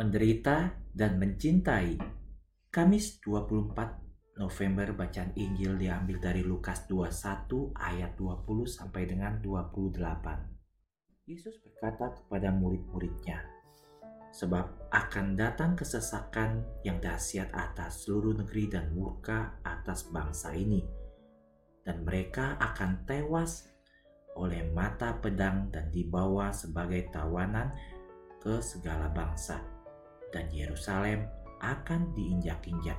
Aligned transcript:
menderita 0.00 0.72
dan 0.96 1.20
mencintai. 1.20 2.00
Kamis 2.72 3.20
24 3.20 4.40
November 4.40 4.96
bacaan 4.96 5.36
Injil 5.36 5.76
diambil 5.76 6.16
dari 6.16 6.40
Lukas 6.40 6.88
21 6.88 7.76
ayat 7.76 8.16
20 8.16 8.48
sampai 8.64 9.04
dengan 9.04 9.36
28. 9.44 11.28
Yesus 11.28 11.60
berkata 11.60 12.16
kepada 12.16 12.48
murid-muridnya, 12.48 13.44
Sebab 14.32 14.88
akan 14.88 15.36
datang 15.36 15.76
kesesakan 15.76 16.64
yang 16.80 16.96
dahsyat 16.96 17.52
atas 17.52 18.08
seluruh 18.08 18.40
negeri 18.40 18.72
dan 18.72 18.96
murka 18.96 19.60
atas 19.60 20.08
bangsa 20.08 20.56
ini. 20.56 20.80
Dan 21.84 22.08
mereka 22.08 22.56
akan 22.56 23.04
tewas 23.04 23.68
oleh 24.40 24.64
mata 24.72 25.12
pedang 25.20 25.68
dan 25.68 25.92
dibawa 25.92 26.56
sebagai 26.56 27.12
tawanan 27.12 27.68
ke 28.40 28.64
segala 28.64 29.12
bangsa 29.12 29.79
dan 30.30 30.48
Yerusalem 30.50 31.26
akan 31.60 32.14
diinjak-injak 32.16 32.96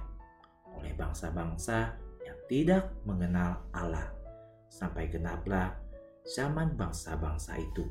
oleh 0.77 0.93
bangsa-bangsa 0.95 1.97
yang 2.23 2.37
tidak 2.45 2.93
mengenal 3.03 3.59
Allah 3.73 4.11
sampai 4.71 5.09
genaplah 5.11 5.75
zaman 6.23 6.77
bangsa-bangsa 6.77 7.57
itu. 7.59 7.85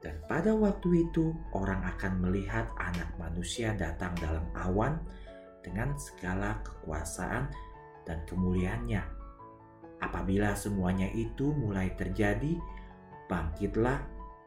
Dan 0.00 0.22
pada 0.30 0.54
waktu 0.54 1.08
itu 1.08 1.34
orang 1.56 1.82
akan 1.82 2.22
melihat 2.22 2.70
anak 2.78 3.10
manusia 3.18 3.74
datang 3.74 4.14
dalam 4.22 4.46
awan 4.54 5.02
dengan 5.66 5.98
segala 5.98 6.62
kekuasaan 6.62 7.50
dan 8.06 8.22
kemuliaannya. 8.30 9.02
Apabila 9.98 10.54
semuanya 10.54 11.10
itu 11.10 11.50
mulai 11.56 11.90
terjadi, 11.98 12.54
bangkitlah 13.26 13.98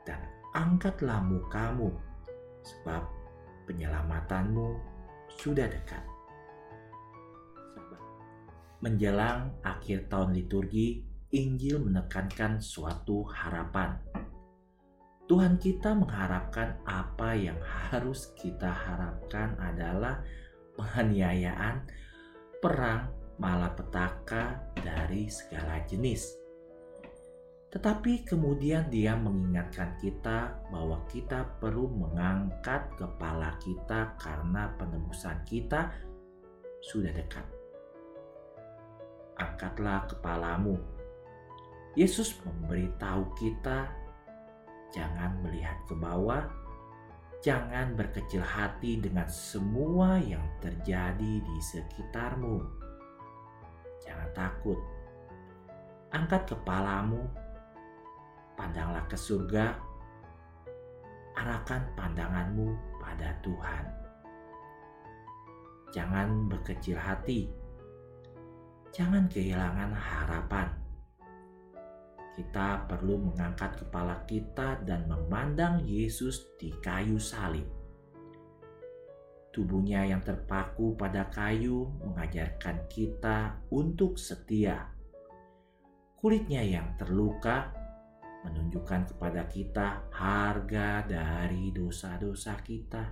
dan 0.08 0.22
angkatlah 0.56 1.20
mukamu 1.20 1.92
sebab 2.64 3.04
penyelamatanmu 3.68 4.80
sudah 5.30 5.68
dekat. 5.68 6.02
Menjelang 8.80 9.60
akhir 9.62 10.08
tahun 10.08 10.40
liturgi, 10.40 11.04
Injil 11.36 11.84
menekankan 11.84 12.64
suatu 12.64 13.28
harapan. 13.28 14.00
Tuhan 15.30 15.62
kita 15.62 15.94
mengharapkan 15.94 16.82
apa 16.90 17.38
yang 17.38 17.60
harus 17.62 18.34
kita 18.34 18.72
harapkan 18.72 19.54
adalah 19.62 20.26
penganiayaan, 20.74 21.86
perang, 22.58 23.14
malapetaka 23.38 24.74
dari 24.80 25.30
segala 25.30 25.86
jenis 25.86 26.39
tetapi 27.70 28.26
kemudian 28.26 28.90
dia 28.90 29.14
mengingatkan 29.14 29.94
kita 30.02 30.58
bahwa 30.74 31.06
kita 31.06 31.46
perlu 31.62 31.86
mengangkat 31.86 32.90
kepala 32.98 33.54
kita 33.62 34.18
karena 34.18 34.74
penebusan 34.74 35.38
kita 35.46 35.94
sudah 36.82 37.14
dekat. 37.14 37.46
Angkatlah 39.38 40.10
kepalamu. 40.10 40.82
Yesus 41.94 42.42
memberitahu 42.42 43.38
kita 43.38 43.94
jangan 44.90 45.38
melihat 45.46 45.78
ke 45.86 45.94
bawah, 45.94 46.50
jangan 47.46 47.94
berkecil 47.94 48.42
hati 48.42 48.98
dengan 48.98 49.30
semua 49.30 50.18
yang 50.18 50.42
terjadi 50.58 51.34
di 51.38 51.58
sekitarmu. 51.62 52.66
Jangan 54.02 54.30
takut. 54.34 54.80
Angkat 56.10 56.50
kepalamu 56.50 57.49
pandanglah 58.60 59.08
ke 59.08 59.16
surga, 59.16 59.72
arahkan 61.40 61.80
pandanganmu 61.96 62.76
pada 63.00 63.32
Tuhan. 63.40 63.88
Jangan 65.96 66.52
berkecil 66.52 67.00
hati, 67.00 67.48
jangan 68.92 69.32
kehilangan 69.32 69.96
harapan. 69.96 70.68
Kita 72.36 72.84
perlu 72.88 73.32
mengangkat 73.32 73.80
kepala 73.80 74.28
kita 74.28 74.84
dan 74.84 75.08
memandang 75.08 75.80
Yesus 75.88 76.52
di 76.60 76.76
kayu 76.84 77.16
salib. 77.16 77.68
Tubuhnya 79.56 80.08
yang 80.08 80.22
terpaku 80.24 80.96
pada 80.96 81.28
kayu 81.32 81.90
mengajarkan 82.00 82.86
kita 82.88 83.60
untuk 83.72 84.16
setia. 84.16 84.88
Kulitnya 86.16 86.64
yang 86.64 86.96
terluka 86.96 87.79
menunjukkan 88.44 89.16
kepada 89.16 89.48
kita 89.52 90.08
harga 90.14 91.04
dari 91.04 91.76
dosa-dosa 91.76 92.56
kita. 92.64 93.04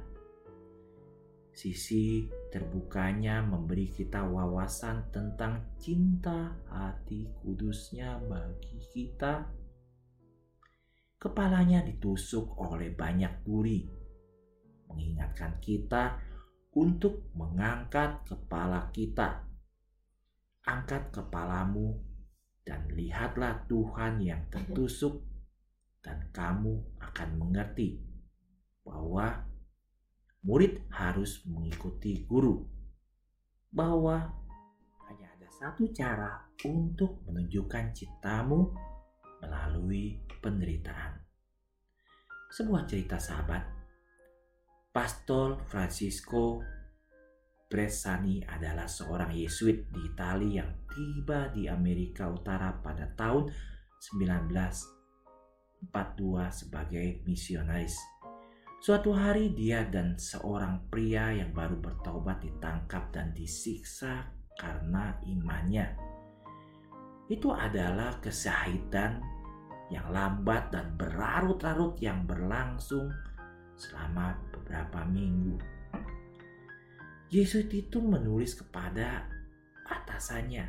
Sisi 1.58 2.30
terbukanya 2.54 3.42
memberi 3.42 3.90
kita 3.90 4.22
wawasan 4.22 5.10
tentang 5.10 5.74
cinta 5.82 6.54
hati 6.70 7.26
kudusnya 7.42 8.22
bagi 8.22 8.78
kita. 8.94 9.50
Kepalanya 11.18 11.82
ditusuk 11.82 12.62
oleh 12.62 12.94
banyak 12.94 13.42
duri, 13.42 13.82
mengingatkan 14.86 15.58
kita 15.58 16.22
untuk 16.78 17.34
mengangkat 17.34 18.22
kepala 18.30 18.94
kita. 18.94 19.50
Angkat 20.62 21.10
kepalamu 21.10 22.07
dan 22.68 22.84
lihatlah 22.92 23.64
Tuhan 23.72 24.20
yang 24.20 24.44
tertusuk 24.52 25.24
dan 26.04 26.28
kamu 26.36 26.84
akan 27.00 27.30
mengerti 27.40 28.04
bahwa 28.84 29.48
murid 30.44 30.84
harus 30.92 31.48
mengikuti 31.48 32.28
guru 32.28 32.68
bahwa 33.72 34.36
hanya 35.08 35.28
ada 35.40 35.48
satu 35.48 35.88
cara 35.96 36.44
untuk 36.68 37.24
menunjukkan 37.24 37.96
cintamu 37.96 38.76
melalui 39.40 40.20
penderitaan. 40.44 41.24
Sebuah 42.52 42.84
cerita 42.84 43.16
sahabat, 43.16 43.64
Pastor 44.92 45.64
Francisco 45.68 46.64
Bresani 47.68 48.40
adalah 48.48 48.88
seorang 48.88 49.36
Yesuit 49.36 49.92
di 49.92 50.08
Italia 50.08 50.64
yang 50.64 50.72
tiba 50.88 51.52
di 51.52 51.68
Amerika 51.68 52.32
Utara 52.32 52.72
pada 52.80 53.12
tahun 53.12 53.52
1942 54.00 55.92
sebagai 56.48 57.28
misionaris. 57.28 58.00
Suatu 58.80 59.12
hari 59.12 59.52
dia 59.52 59.84
dan 59.84 60.16
seorang 60.16 60.88
pria 60.88 61.36
yang 61.36 61.52
baru 61.52 61.76
bertobat 61.76 62.40
ditangkap 62.40 63.12
dan 63.12 63.36
disiksa 63.36 64.32
karena 64.56 65.20
imannya. 65.28 65.92
Itu 67.28 67.52
adalah 67.52 68.16
kesahitan 68.24 69.20
yang 69.92 70.08
lambat 70.08 70.72
dan 70.72 70.96
berlarut-larut 70.96 72.00
yang 72.00 72.24
berlangsung 72.24 73.12
selama 73.76 74.40
beberapa 74.56 75.04
minggu. 75.04 75.77
Yesus 77.28 77.68
itu 77.76 78.00
menulis 78.00 78.56
kepada 78.56 79.28
atasannya, 79.84 80.64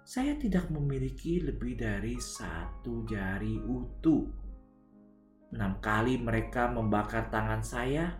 "Saya 0.00 0.32
tidak 0.40 0.72
memiliki 0.72 1.44
lebih 1.44 1.76
dari 1.76 2.16
satu 2.16 3.04
jari 3.04 3.60
utuh. 3.60 4.24
Enam 5.52 5.76
kali 5.84 6.16
mereka 6.16 6.72
membakar 6.72 7.28
tangan 7.28 7.60
saya, 7.60 8.16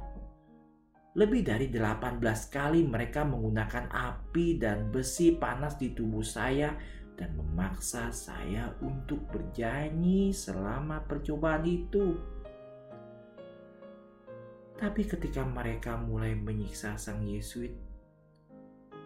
lebih 1.16 1.40
dari 1.40 1.72
delapan 1.72 2.20
belas 2.20 2.52
kali 2.52 2.84
mereka 2.84 3.24
menggunakan 3.24 3.88
api 3.88 4.60
dan 4.60 4.92
besi 4.92 5.32
panas 5.32 5.80
di 5.80 5.96
tubuh 5.96 6.20
saya 6.20 6.76
dan 7.16 7.32
memaksa 7.32 8.12
saya 8.12 8.76
untuk 8.84 9.24
berjanji 9.32 10.36
selama 10.36 11.00
percobaan 11.08 11.64
itu." 11.64 12.12
Tapi 14.82 15.06
ketika 15.06 15.46
mereka 15.46 15.94
mulai 15.94 16.34
menyiksa 16.34 16.98
sang 16.98 17.22
Yesuit, 17.22 17.70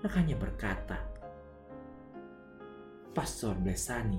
rekannya 0.01 0.33
berkata, 0.41 0.97
Pastor 3.13 3.61
Besani, 3.61 4.17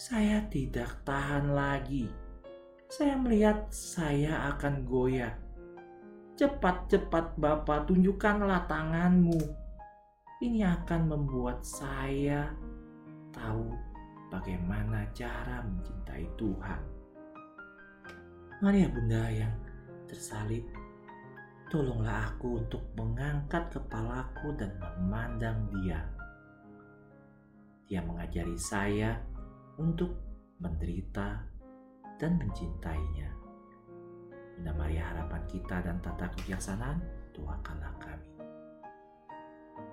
saya 0.00 0.40
tidak 0.48 1.04
tahan 1.04 1.52
lagi. 1.52 2.08
Saya 2.88 3.20
melihat 3.20 3.68
saya 3.68 4.56
akan 4.56 4.88
goyah. 4.88 5.36
Cepat-cepat 6.40 7.36
Bapak 7.36 7.92
tunjukkanlah 7.92 8.64
tanganmu. 8.64 9.36
Ini 10.40 10.72
akan 10.72 11.00
membuat 11.04 11.68
saya 11.68 12.48
tahu 13.28 13.76
bagaimana 14.32 15.04
cara 15.12 15.60
mencintai 15.68 16.24
Tuhan. 16.40 16.80
Maria 18.64 18.88
Bunda 18.88 19.28
yang 19.28 19.52
tersalib, 20.06 20.64
tolonglah 21.70 22.34
aku 22.34 22.62
untuk 22.62 22.82
mengangkat 22.94 23.68
kepalaku 23.74 24.54
dan 24.54 24.74
memandang 24.78 25.66
Dia. 25.74 26.00
Dia 27.86 28.02
mengajari 28.02 28.58
saya 28.58 29.18
untuk 29.78 30.14
menderita 30.58 31.44
dan 32.16 32.40
mencintainya. 32.40 33.30
Bunda 34.56 34.72
Maria 34.72 35.12
harapan 35.12 35.42
kita 35.46 35.84
dan 35.84 36.00
tata 36.00 36.32
kebijaksanaan, 36.32 36.98
doakan 37.36 37.78